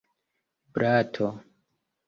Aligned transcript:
blato 0.73 1.29